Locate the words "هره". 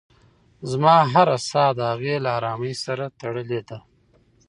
1.13-1.37